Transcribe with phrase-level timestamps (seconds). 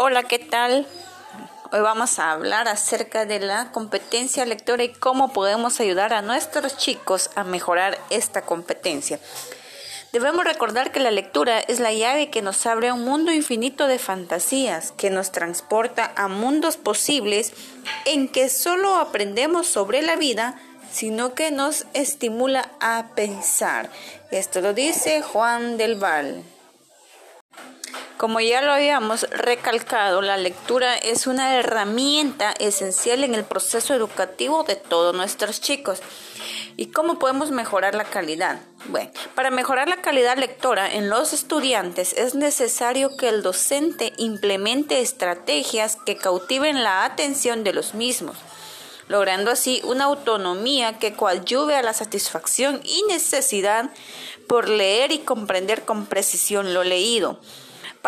[0.00, 0.86] Hola, ¿qué tal?
[1.72, 6.76] Hoy vamos a hablar acerca de la competencia lectora y cómo podemos ayudar a nuestros
[6.76, 9.18] chicos a mejorar esta competencia.
[10.12, 13.88] Debemos recordar que la lectura es la llave que nos abre a un mundo infinito
[13.88, 17.52] de fantasías, que nos transporta a mundos posibles
[18.04, 20.60] en que solo aprendemos sobre la vida,
[20.92, 23.90] sino que nos estimula a pensar.
[24.30, 26.44] Esto lo dice Juan del Val.
[28.18, 34.64] Como ya lo habíamos recalcado, la lectura es una herramienta esencial en el proceso educativo
[34.64, 36.00] de todos nuestros chicos.
[36.76, 38.60] ¿Y cómo podemos mejorar la calidad?
[38.86, 45.00] Bueno, para mejorar la calidad lectora en los estudiantes es necesario que el docente implemente
[45.00, 48.36] estrategias que cautiven la atención de los mismos
[49.06, 53.88] logrando así una autonomía que coadyuve a la satisfacción y necesidad
[54.46, 57.40] por leer y comprender con precisión lo leído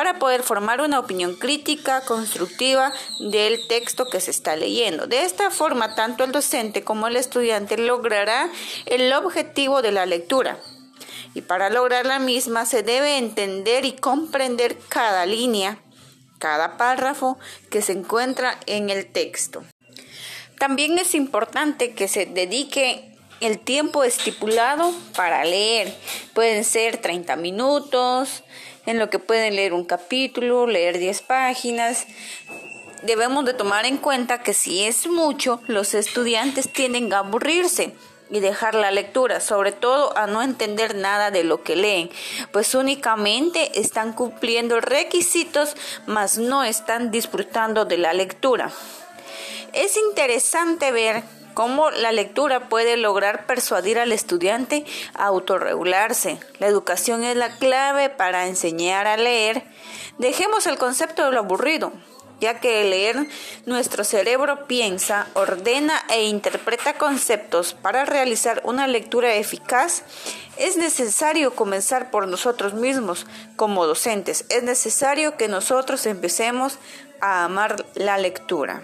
[0.01, 5.07] para poder formar una opinión crítica, constructiva del texto que se está leyendo.
[5.07, 8.49] De esta forma, tanto el docente como el estudiante logrará
[8.87, 10.57] el objetivo de la lectura.
[11.35, 15.77] Y para lograr la misma se debe entender y comprender cada línea,
[16.39, 17.39] cada párrafo
[17.69, 19.65] que se encuentra en el texto.
[20.59, 25.95] También es importante que se dedique el tiempo estipulado para leer.
[26.33, 28.45] Pueden ser 30 minutos,
[28.87, 32.07] en lo que pueden leer un capítulo, leer 10 páginas.
[33.03, 37.95] Debemos de tomar en cuenta que si es mucho, los estudiantes tienden a aburrirse
[38.31, 42.11] y dejar la lectura, sobre todo a no entender nada de lo que leen,
[42.53, 45.75] pues únicamente están cumpliendo requisitos,
[46.07, 48.71] mas no están disfrutando de la lectura.
[49.73, 51.23] Es interesante ver
[51.55, 54.85] cómo la lectura puede lograr persuadir al estudiante
[55.15, 56.39] a autorregularse.
[56.59, 59.65] La educación es la clave para enseñar a leer.
[60.19, 61.93] Dejemos el concepto de lo aburrido,
[62.41, 63.27] ya que leer
[63.67, 70.03] nuestro cerebro piensa, ordena e interpreta conceptos para realizar una lectura eficaz.
[70.57, 74.45] Es necesario comenzar por nosotros mismos como docentes.
[74.49, 76.79] Es necesario que nosotros empecemos
[77.21, 78.83] a amar la lectura.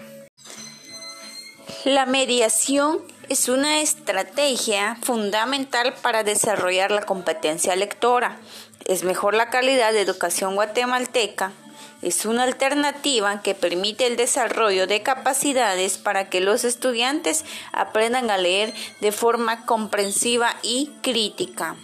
[1.87, 2.99] La mediación
[3.29, 8.41] es una estrategia fundamental para desarrollar la competencia lectora.
[8.83, 11.53] Es mejor la calidad de educación guatemalteca.
[12.01, 18.37] Es una alternativa que permite el desarrollo de capacidades para que los estudiantes aprendan a
[18.37, 21.77] leer de forma comprensiva y crítica.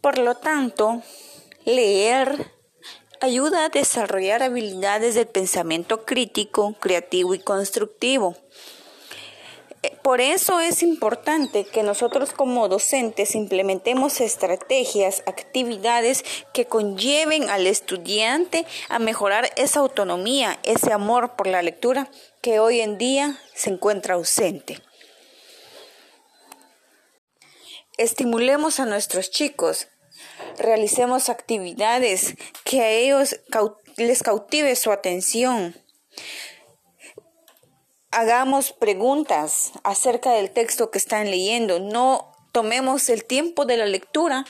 [0.00, 1.02] Por lo tanto,
[1.66, 2.50] leer
[3.24, 8.36] ayuda a desarrollar habilidades del pensamiento crítico, creativo y constructivo.
[9.82, 17.66] Eh, por eso es importante que nosotros como docentes implementemos estrategias, actividades que conlleven al
[17.66, 22.10] estudiante a mejorar esa autonomía, ese amor por la lectura
[22.40, 24.80] que hoy en día se encuentra ausente.
[27.96, 29.88] Estimulemos a nuestros chicos
[30.58, 32.34] realicemos actividades
[32.64, 33.40] que a ellos
[33.96, 35.76] les cautive su atención.
[38.10, 41.80] Hagamos preguntas acerca del texto que están leyendo.
[41.80, 44.44] No tomemos el tiempo de la lectura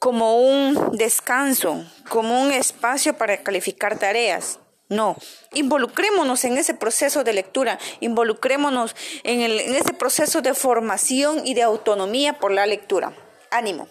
[0.00, 4.58] como un descanso, como un espacio para calificar tareas.
[4.88, 5.16] No,
[5.54, 11.62] involucrémonos en ese proceso de lectura, involucrémonos en, en ese proceso de formación y de
[11.62, 13.16] autonomía por la lectura.
[13.50, 13.88] Ánimo.